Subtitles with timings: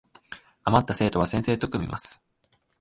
[0.63, 2.23] あまった生徒は先生と組みます